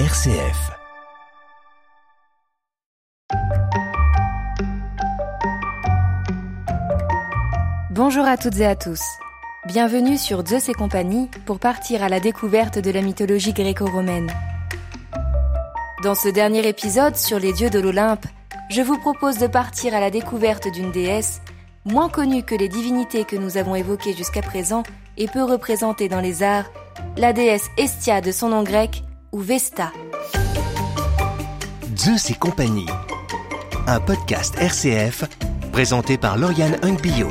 RCF. 0.00 0.72
Bonjour 7.92 8.24
à 8.24 8.36
toutes 8.36 8.58
et 8.58 8.66
à 8.66 8.74
tous. 8.74 9.00
Bienvenue 9.66 10.18
sur 10.18 10.44
Zeus 10.44 10.68
et 10.68 10.72
compagnie 10.72 11.30
pour 11.46 11.60
partir 11.60 12.02
à 12.02 12.08
la 12.08 12.18
découverte 12.18 12.80
de 12.80 12.90
la 12.90 13.02
mythologie 13.02 13.52
gréco-romaine. 13.52 14.32
Dans 16.02 16.16
ce 16.16 16.28
dernier 16.28 16.66
épisode 16.66 17.14
sur 17.14 17.38
les 17.38 17.52
dieux 17.52 17.70
de 17.70 17.78
l'Olympe, 17.78 18.26
je 18.70 18.82
vous 18.82 18.98
propose 18.98 19.38
de 19.38 19.46
partir 19.46 19.94
à 19.94 20.00
la 20.00 20.10
découverte 20.10 20.66
d'une 20.72 20.90
déesse 20.90 21.40
moins 21.84 22.08
connue 22.08 22.42
que 22.42 22.56
les 22.56 22.68
divinités 22.68 23.24
que 23.24 23.36
nous 23.36 23.58
avons 23.58 23.76
évoquées 23.76 24.14
jusqu'à 24.14 24.42
présent 24.42 24.82
et 25.18 25.28
peu 25.28 25.44
représentée 25.44 26.08
dans 26.08 26.20
les 26.20 26.42
arts, 26.42 26.68
la 27.16 27.32
déesse 27.32 27.70
Estia 27.78 28.20
de 28.20 28.32
son 28.32 28.48
nom 28.48 28.64
grec 28.64 29.04
ou 29.34 29.40
Vesta. 29.40 29.92
Zeus 31.96 32.30
et 32.30 32.34
compagnie. 32.34 32.86
Un 33.88 33.98
podcast 33.98 34.54
RCF 34.60 35.24
présenté 35.72 36.16
par 36.16 36.38
Lauriane 36.38 36.78
Hungbio. 36.82 37.26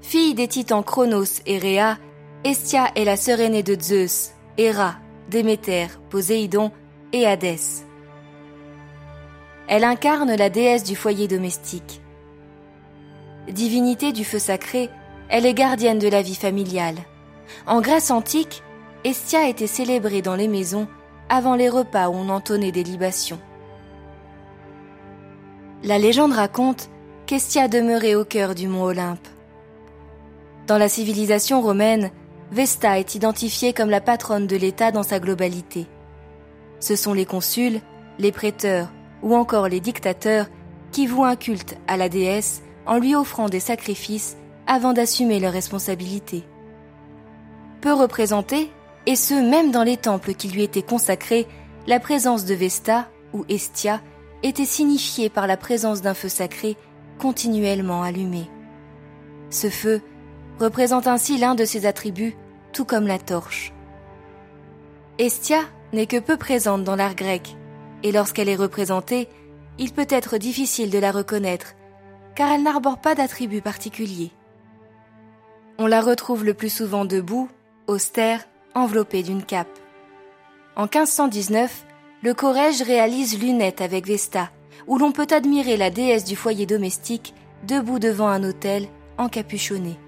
Fille 0.00 0.32
des 0.32 0.48
titans 0.48 0.82
Chronos 0.82 1.42
et 1.44 1.58
Rhea, 1.58 1.98
Estia 2.42 2.90
est 2.96 3.04
la 3.04 3.18
sœur 3.18 3.40
aînée 3.40 3.62
de 3.62 3.78
Zeus, 3.78 4.30
Héra, 4.56 4.94
Déméter, 5.28 5.88
Poséidon 6.08 6.72
et 7.12 7.26
Hadès. 7.26 7.84
Elle 9.68 9.84
incarne 9.84 10.34
la 10.34 10.48
déesse 10.48 10.84
du 10.84 10.96
foyer 10.96 11.28
domestique. 11.28 12.00
Divinité 13.50 14.12
du 14.12 14.24
feu 14.24 14.38
sacré, 14.38 14.88
elle 15.28 15.46
est 15.46 15.54
gardienne 15.54 15.98
de 15.98 16.08
la 16.08 16.22
vie 16.22 16.34
familiale. 16.34 16.96
En 17.66 17.80
Grèce 17.80 18.10
antique, 18.10 18.62
Estia 19.04 19.48
était 19.48 19.66
célébrée 19.66 20.22
dans 20.22 20.36
les 20.36 20.48
maisons 20.48 20.86
avant 21.28 21.54
les 21.54 21.68
repas 21.68 22.08
où 22.08 22.14
on 22.14 22.28
entonnait 22.28 22.72
des 22.72 22.84
libations. 22.84 23.40
La 25.82 25.98
légende 25.98 26.32
raconte 26.32 26.88
qu'Estia 27.26 27.66
demeurait 27.66 28.14
au 28.14 28.24
cœur 28.24 28.54
du 28.54 28.68
mont 28.68 28.84
Olympe. 28.84 29.26
Dans 30.66 30.78
la 30.78 30.88
civilisation 30.88 31.60
romaine, 31.60 32.10
Vesta 32.52 32.98
est 32.98 33.14
identifiée 33.14 33.72
comme 33.72 33.90
la 33.90 34.00
patronne 34.00 34.46
de 34.46 34.56
l'État 34.56 34.92
dans 34.92 35.02
sa 35.02 35.18
globalité. 35.18 35.86
Ce 36.78 36.96
sont 36.96 37.14
les 37.14 37.24
consuls, 37.24 37.80
les 38.18 38.30
prêteurs 38.30 38.92
ou 39.22 39.34
encore 39.34 39.68
les 39.68 39.80
dictateurs 39.80 40.46
qui 40.90 41.06
vouent 41.06 41.24
un 41.24 41.36
culte 41.36 41.76
à 41.88 41.96
la 41.96 42.08
déesse 42.08 42.62
en 42.86 42.98
lui 42.98 43.14
offrant 43.14 43.48
des 43.48 43.60
sacrifices 43.60 44.36
avant 44.72 44.94
d'assumer 44.94 45.38
leurs 45.38 45.52
responsabilités. 45.52 46.44
Peu 47.82 47.92
représentée, 47.92 48.70
et 49.04 49.16
ce 49.16 49.34
même 49.34 49.70
dans 49.70 49.82
les 49.82 49.98
temples 49.98 50.32
qui 50.32 50.48
lui 50.48 50.62
étaient 50.62 50.80
consacrés, 50.80 51.46
la 51.86 52.00
présence 52.00 52.46
de 52.46 52.54
Vesta 52.54 53.10
ou 53.34 53.44
Estia 53.50 54.00
était 54.42 54.64
signifiée 54.64 55.28
par 55.28 55.46
la 55.46 55.58
présence 55.58 56.00
d'un 56.00 56.14
feu 56.14 56.30
sacré 56.30 56.78
continuellement 57.18 58.02
allumé. 58.02 58.48
Ce 59.50 59.68
feu 59.68 60.00
représente 60.58 61.06
ainsi 61.06 61.36
l'un 61.36 61.54
de 61.54 61.66
ses 61.66 61.84
attributs, 61.84 62.34
tout 62.72 62.86
comme 62.86 63.06
la 63.06 63.18
torche. 63.18 63.74
Estia 65.18 65.60
n'est 65.92 66.06
que 66.06 66.18
peu 66.18 66.38
présente 66.38 66.82
dans 66.82 66.96
l'art 66.96 67.14
grec, 67.14 67.58
et 68.02 68.10
lorsqu'elle 68.10 68.48
est 68.48 68.56
représentée, 68.56 69.28
il 69.78 69.92
peut 69.92 70.08
être 70.08 70.38
difficile 70.38 70.88
de 70.88 70.98
la 70.98 71.12
reconnaître, 71.12 71.74
car 72.34 72.50
elle 72.50 72.62
n'arbore 72.62 73.02
pas 73.02 73.14
d'attributs 73.14 73.60
particuliers. 73.60 74.32
On 75.82 75.88
la 75.88 76.00
retrouve 76.00 76.44
le 76.44 76.54
plus 76.54 76.68
souvent 76.68 77.04
debout, 77.04 77.48
austère, 77.88 78.46
enveloppée 78.72 79.24
d'une 79.24 79.42
cape. 79.42 79.80
En 80.76 80.82
1519, 80.82 81.84
le 82.22 82.34
Corrège 82.34 82.82
réalise 82.82 83.42
Lunette 83.42 83.80
avec 83.80 84.06
Vesta, 84.06 84.52
où 84.86 84.96
l'on 84.96 85.10
peut 85.10 85.26
admirer 85.32 85.76
la 85.76 85.90
déesse 85.90 86.22
du 86.22 86.36
foyer 86.36 86.66
domestique 86.66 87.34
debout 87.66 87.98
devant 87.98 88.28
un 88.28 88.44
autel 88.44 88.86
encapuchonné. 89.18 89.98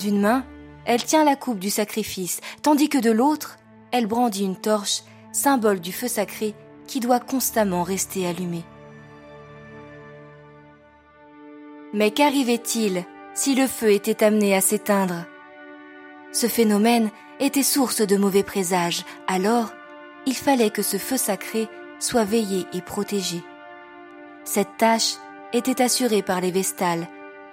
D'une 0.00 0.20
main, 0.20 0.44
elle 0.86 1.04
tient 1.04 1.22
la 1.22 1.36
coupe 1.36 1.60
du 1.60 1.70
sacrifice, 1.70 2.40
tandis 2.62 2.88
que 2.88 2.98
de 2.98 3.12
l'autre, 3.12 3.58
elle 3.92 4.08
brandit 4.08 4.42
une 4.42 4.56
torche, 4.56 5.04
symbole 5.30 5.78
du 5.78 5.92
feu 5.92 6.08
sacré 6.08 6.56
qui 6.88 6.98
doit 6.98 7.20
constamment 7.20 7.84
rester 7.84 8.26
allumé. 8.26 8.64
Mais 11.92 12.10
qu'arrivait-il? 12.10 13.04
Si 13.34 13.54
le 13.54 13.66
feu 13.66 13.92
était 13.92 14.24
amené 14.24 14.54
à 14.54 14.60
s'éteindre 14.60 15.24
Ce 16.32 16.46
phénomène 16.46 17.10
était 17.40 17.62
source 17.62 18.02
de 18.02 18.16
mauvais 18.16 18.42
présages, 18.42 19.04
alors 19.26 19.72
il 20.26 20.34
fallait 20.34 20.70
que 20.70 20.82
ce 20.82 20.98
feu 20.98 21.16
sacré 21.16 21.68
soit 21.98 22.24
veillé 22.24 22.66
et 22.72 22.80
protégé. 22.80 23.42
Cette 24.44 24.76
tâche 24.76 25.14
était 25.52 25.82
assurée 25.82 26.22
par 26.22 26.40
les 26.40 26.50
Vestales, 26.50 27.08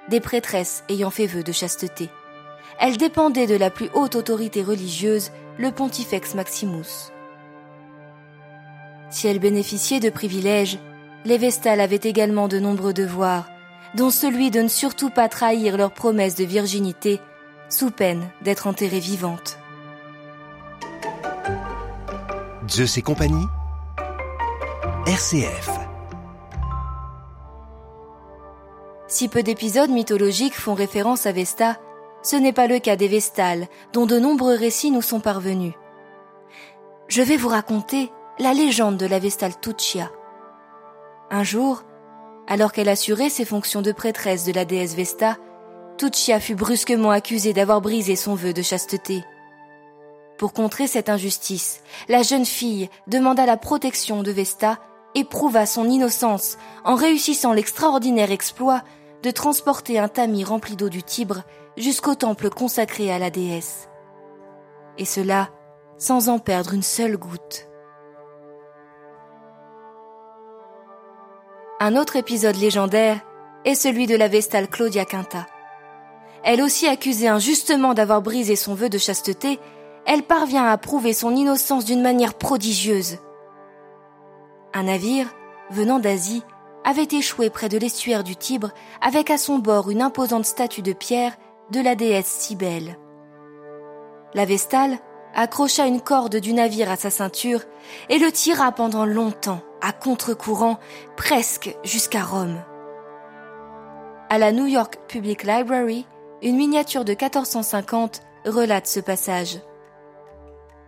des 0.09 0.19
prêtresses 0.19 0.83
ayant 0.89 1.09
fait 1.09 1.27
vœu 1.27 1.43
de 1.43 1.51
chasteté. 1.51 2.09
Elle 2.79 2.97
dépendait 2.97 3.47
de 3.47 3.55
la 3.55 3.69
plus 3.69 3.89
haute 3.93 4.15
autorité 4.15 4.63
religieuse, 4.63 5.31
le 5.57 5.71
Pontifex 5.71 6.35
Maximus. 6.35 7.11
Si 9.09 9.27
elles 9.27 9.39
bénéficiaient 9.39 9.99
de 9.99 10.09
privilèges, 10.09 10.79
les 11.25 11.37
Vestales 11.37 11.81
avaient 11.81 11.99
également 12.03 12.47
de 12.47 12.59
nombreux 12.59 12.93
devoirs, 12.93 13.49
dont 13.95 14.09
celui 14.09 14.51
de 14.51 14.61
ne 14.61 14.67
surtout 14.67 15.09
pas 15.09 15.29
trahir 15.29 15.77
leur 15.77 15.91
promesse 15.91 16.35
de 16.35 16.43
virginité, 16.43 17.19
sous 17.69 17.91
peine 17.91 18.29
d'être 18.41 18.67
enterrées 18.67 18.99
vivantes. 18.99 19.57
Zeus 22.67 22.97
et 22.97 23.01
compagnie. 23.01 23.45
RCF. 25.07 25.69
Si 29.07 29.27
peu 29.27 29.41
d'épisodes 29.41 29.89
mythologiques 29.89 30.55
font 30.55 30.75
référence 30.75 31.25
à 31.25 31.31
Vesta, 31.31 31.77
ce 32.21 32.35
n'est 32.35 32.53
pas 32.53 32.67
le 32.67 32.77
cas 32.77 32.95
des 32.95 33.07
Vestales, 33.07 33.67
dont 33.91 34.05
de 34.05 34.19
nombreux 34.19 34.55
récits 34.55 34.91
nous 34.91 35.01
sont 35.01 35.19
parvenus. 35.19 35.73
Je 37.07 37.23
vais 37.23 37.37
vous 37.37 37.47
raconter 37.47 38.11
la 38.37 38.53
légende 38.53 38.97
de 38.97 39.07
la 39.07 39.17
Vestale 39.17 39.59
Tuccia. 39.59 40.11
Un 41.31 41.43
jour, 41.43 41.83
alors 42.49 42.73
qu'elle 42.73 42.89
assurait 42.89 43.29
ses 43.29 43.45
fonctions 43.45 43.81
de 43.81 43.93
prêtresse 43.93 44.43
de 44.43 44.51
la 44.51 44.65
déesse 44.65 44.95
Vesta, 44.95 45.37
Tuccia 45.97 46.39
fut 46.39 46.55
brusquement 46.55 47.11
accusée 47.11 47.53
d'avoir 47.53 47.79
brisé 47.79 48.15
son 48.15 48.33
vœu 48.33 48.53
de 48.53 48.63
chasteté. 48.63 49.23
Pour 50.37 50.51
contrer 50.53 50.87
cette 50.87 51.09
injustice, 51.09 51.81
la 52.07 52.23
jeune 52.23 52.45
fille 52.45 52.89
demanda 53.07 53.45
la 53.45 53.55
protection 53.55 54.23
de 54.23 54.31
Vesta 54.31 54.79
et 55.13 55.23
prouva 55.23 55.65
son 55.65 55.87
innocence 55.87 56.57
en 56.83 56.95
réussissant 56.95 57.53
l'extraordinaire 57.53 58.31
exploit 58.31 58.83
de 59.21 59.31
transporter 59.31 59.99
un 59.99 60.07
tamis 60.07 60.43
rempli 60.43 60.75
d'eau 60.75 60.89
du 60.89 61.03
Tibre 61.03 61.43
jusqu'au 61.77 62.15
temple 62.15 62.49
consacré 62.49 63.11
à 63.11 63.19
la 63.19 63.29
déesse. 63.29 63.89
Et 64.97 65.05
cela 65.05 65.49
sans 65.97 66.29
en 66.29 66.39
perdre 66.39 66.73
une 66.73 66.81
seule 66.81 67.17
goutte. 67.17 67.68
Un 71.81 71.95
autre 71.95 72.17
épisode 72.17 72.57
légendaire 72.57 73.21
est 73.63 73.73
celui 73.73 74.05
de 74.05 74.17
la 74.17 74.27
Vestale 74.27 74.67
Claudia 74.67 75.05
Quinta. 75.05 75.45
Elle 76.43 76.61
aussi 76.61 76.87
accusée 76.87 77.29
injustement 77.29 77.93
d'avoir 77.93 78.21
brisé 78.21 78.57
son 78.57 78.73
vœu 78.73 78.89
de 78.89 78.97
chasteté, 78.97 79.61
elle 80.05 80.23
parvient 80.23 80.65
à 80.65 80.77
prouver 80.77 81.13
son 81.13 81.33
innocence 81.33 81.85
d'une 81.85 82.01
manière 82.01 82.33
prodigieuse. 82.33 83.19
Un 84.73 84.83
navire, 84.83 85.27
venant 85.71 85.99
d'Asie, 85.99 86.43
avait 86.83 87.07
échoué 87.09 87.49
près 87.49 87.69
de 87.69 87.77
l'estuaire 87.77 88.25
du 88.25 88.35
Tibre 88.35 88.71
avec 89.01 89.29
à 89.29 89.37
son 89.37 89.59
bord 89.59 89.89
une 89.89 90.01
imposante 90.01 90.45
statue 90.45 90.81
de 90.81 90.91
pierre 90.91 91.37
de 91.71 91.79
la 91.79 91.95
déesse 91.95 92.27
Cybèle. 92.27 92.97
La 94.33 94.43
Vestale 94.43 94.97
accrocha 95.35 95.85
une 95.85 96.01
corde 96.01 96.37
du 96.37 96.53
navire 96.53 96.89
à 96.91 96.95
sa 96.95 97.09
ceinture 97.09 97.61
et 98.09 98.19
le 98.19 98.31
tira 98.31 98.71
pendant 98.71 99.05
longtemps 99.05 99.61
à 99.81 99.91
contre-courant, 99.91 100.79
presque 101.15 101.75
jusqu'à 101.83 102.23
Rome. 102.23 102.61
À 104.29 104.37
la 104.37 104.51
New 104.51 104.67
York 104.67 104.99
Public 105.07 105.43
Library, 105.43 106.05
une 106.41 106.57
miniature 106.57 107.05
de 107.05 107.11
1450 107.11 108.21
relate 108.45 108.87
ce 108.87 108.99
passage. 108.99 109.59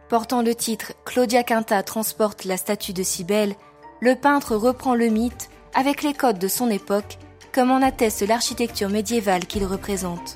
Portant 0.10 0.42
le 0.42 0.54
titre 0.54 0.94
Claudia 1.06 1.44
Quinta 1.44 1.82
transporte 1.84 2.44
la 2.46 2.58
statue 2.58 2.94
de 2.94 3.04
Cybèle, 3.04 3.56
le 4.02 4.16
peintre 4.16 4.56
reprend 4.56 4.94
le 4.94 5.08
mythe 5.08 5.50
avec 5.74 6.04
les 6.04 6.14
codes 6.14 6.40
de 6.40 6.48
son 6.48 6.70
époque, 6.70 7.18
comme 7.54 7.72
en 7.72 7.82
atteste 7.82 8.28
l'architecture 8.28 8.90
médiévale 8.90 9.46
qu'il 9.46 9.66
représente. 9.66 10.36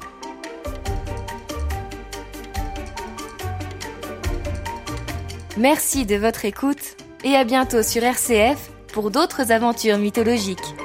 Merci 5.58 6.06
de 6.06 6.18
votre 6.18 6.44
écoute 6.44 6.98
et 7.24 7.34
à 7.36 7.46
bientôt 7.46 7.82
sur 7.82 8.04
RCF 8.04 8.72
pour 8.92 9.10
d'autres 9.10 9.54
aventures 9.54 9.98
mythologiques. 9.98 10.76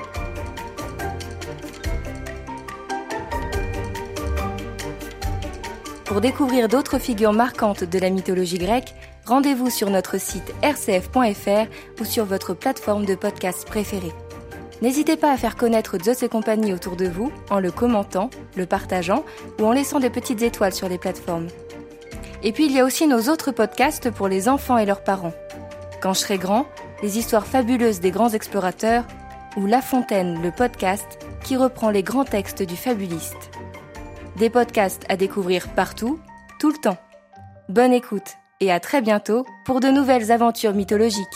Pour 6.04 6.20
découvrir 6.20 6.68
d'autres 6.68 7.00
figures 7.00 7.32
marquantes 7.32 7.82
de 7.82 7.98
la 7.98 8.10
mythologie 8.10 8.58
grecque, 8.58 8.94
rendez-vous 9.26 9.70
sur 9.70 9.90
notre 9.90 10.20
site 10.20 10.54
rcf.fr 10.62 11.68
ou 12.00 12.04
sur 12.04 12.24
votre 12.24 12.54
plateforme 12.54 13.06
de 13.06 13.16
podcast 13.16 13.66
préférée. 13.66 14.12
N'hésitez 14.82 15.16
pas 15.16 15.32
à 15.32 15.36
faire 15.36 15.56
connaître 15.56 15.98
Zeus 16.00 16.22
et 16.22 16.28
compagnie 16.28 16.72
autour 16.72 16.94
de 16.94 17.08
vous 17.08 17.32
en 17.50 17.58
le 17.58 17.72
commentant, 17.72 18.30
le 18.56 18.66
partageant 18.66 19.24
ou 19.58 19.64
en 19.64 19.72
laissant 19.72 19.98
des 19.98 20.10
petites 20.10 20.42
étoiles 20.42 20.74
sur 20.74 20.88
les 20.88 20.98
plateformes. 20.98 21.48
Et 22.42 22.52
puis 22.52 22.66
il 22.66 22.72
y 22.72 22.80
a 22.80 22.84
aussi 22.84 23.06
nos 23.06 23.28
autres 23.28 23.52
podcasts 23.52 24.10
pour 24.10 24.28
les 24.28 24.48
enfants 24.48 24.78
et 24.78 24.86
leurs 24.86 25.04
parents. 25.04 25.34
Quand 26.00 26.14
je 26.14 26.20
serai 26.20 26.38
grand, 26.38 26.66
les 27.02 27.18
histoires 27.18 27.46
fabuleuses 27.46 28.00
des 28.00 28.10
grands 28.10 28.30
explorateurs 28.30 29.04
ou 29.56 29.66
La 29.66 29.82
Fontaine, 29.82 30.40
le 30.42 30.50
podcast 30.50 31.18
qui 31.44 31.56
reprend 31.56 31.90
les 31.90 32.02
grands 32.02 32.24
textes 32.24 32.62
du 32.62 32.76
fabuliste. 32.76 33.50
Des 34.36 34.48
podcasts 34.48 35.04
à 35.08 35.16
découvrir 35.16 35.68
partout, 35.68 36.18
tout 36.58 36.70
le 36.70 36.78
temps. 36.78 36.98
Bonne 37.68 37.92
écoute 37.92 38.36
et 38.60 38.70
à 38.70 38.80
très 38.80 39.00
bientôt 39.02 39.44
pour 39.64 39.80
de 39.80 39.88
nouvelles 39.88 40.32
aventures 40.32 40.74
mythologiques. 40.74 41.26